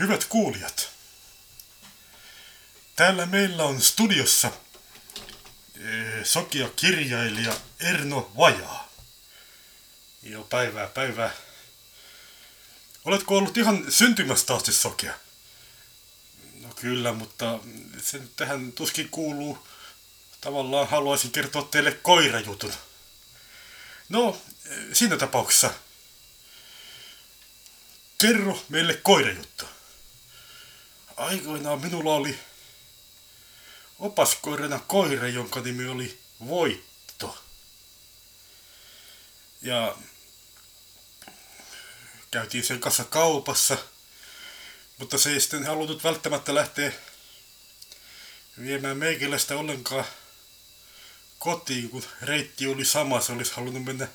[0.00, 0.90] Hyvät kuulijat,
[2.96, 4.52] täällä meillä on studiossa
[5.76, 8.88] eh, sokia kirjailija Erno Vajaa.
[10.22, 11.30] Jo päivää päivää.
[13.04, 15.14] Oletko ollut ihan syntymästä asti sokea?
[16.60, 17.58] No kyllä, mutta
[18.02, 19.68] se nyt tähän tuskin kuuluu.
[20.40, 22.72] Tavallaan haluaisin kertoa teille koirajutun.
[24.08, 25.74] No, eh, siinä tapauksessa.
[28.18, 29.64] Kerro meille koirajuttu.
[31.16, 32.38] Aikoinaan minulla oli
[33.98, 37.38] opaskoirana koira, jonka nimi oli Voitto.
[39.62, 39.96] Ja
[42.30, 43.78] käytiin sen kanssa kaupassa,
[44.98, 46.92] mutta se ei sitten halunnut välttämättä lähteä
[48.62, 50.04] viemään meikäläistä ollenkaan
[51.38, 53.20] kotiin, kun reitti oli sama.
[53.20, 54.08] Se olisi halunnut mennä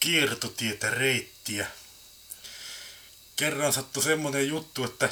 [0.00, 1.66] kiertotietä reittiä.
[3.36, 5.08] Kerran sattui semmonen juttu, että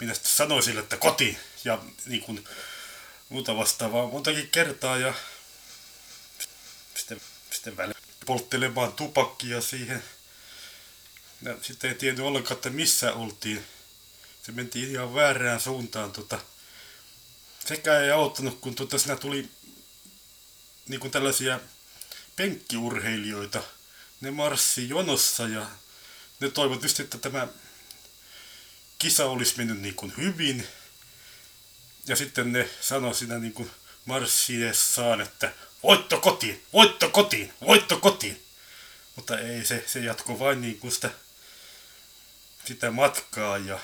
[0.00, 2.44] minä sitten sanoin sille, että kotiin ja niin kuin
[3.28, 5.14] muuta vastaavaa montakin kertaa ja
[6.94, 7.20] sitten,
[7.50, 10.04] sitten välillä polttelemaan tupakkia siihen.
[11.42, 13.64] Ja sitten ei tiennyt ollenkaan, että missä oltiin.
[14.42, 16.12] Se mentiin ihan väärään suuntaan.
[16.12, 16.38] Tota.
[17.66, 19.50] Sekä ei auttanut, kun tota, siinä tuli
[20.88, 21.60] niin kuin tällaisia
[22.36, 23.62] penkkiurheilijoita.
[24.20, 25.70] Ne marssi jonossa ja
[26.40, 27.48] ne toivot just, että tämä
[29.00, 30.66] kisa olisi mennyt niin kuin hyvin.
[32.06, 33.70] Ja sitten ne sanoi siinä niin kuin
[34.04, 38.42] marssiessaan, että voitto kotiin, voitto kotiin, voitto kotiin.
[39.16, 41.10] Mutta ei, se, se jatkoi vain niin kuin sitä,
[42.64, 43.78] sitä matkaa ja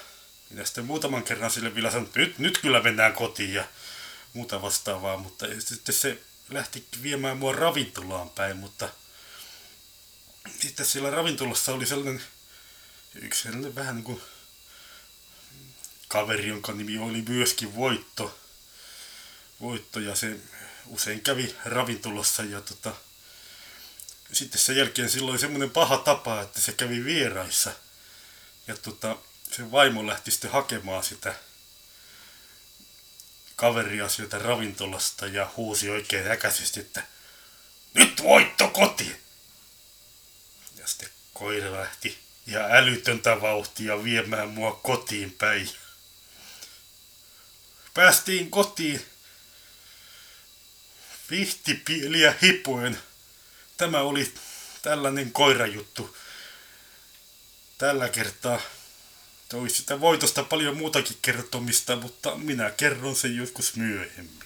[0.51, 3.65] minä sitten muutaman kerran sille vielä sanoin, että nyt, nyt kyllä mennään kotiin ja
[4.33, 6.19] muuta vastaavaa, mutta sitten se
[6.51, 8.89] lähti viemään mua ravintolaan päin, mutta
[10.61, 12.23] sitten siellä ravintolassa oli sellainen
[13.15, 14.23] yksi sellainen vähän niin kuin
[16.17, 18.39] kaveri, jonka nimi oli myöskin Voitto.
[19.61, 20.37] Voitto ja se
[20.87, 22.95] usein kävi ravintolassa ja tota,
[24.33, 27.73] sitten sen jälkeen silloin semmoinen paha tapa, että se kävi vieraissa.
[28.67, 29.17] Ja tota,
[29.51, 31.35] se vaimo lähti sitten hakemaan sitä
[33.57, 37.03] kaveria sieltä ravintolasta ja huusi oikein äkäisesti, että
[37.95, 39.21] nyt voitto kotiin!
[40.77, 45.71] Ja sitten koira lähti ja älytöntä vauhtia viemään mua kotiin päin.
[47.97, 49.07] Päästiin kotiin
[51.31, 52.99] vihtipieliä hipuen.
[53.77, 54.35] Tämä oli
[54.83, 56.17] tällainen koirajuttu.
[57.79, 58.61] Tällä kertaa
[59.49, 64.46] toi sitä voitosta paljon muutakin kertomista, mutta minä kerron sen joskus myöhemmin.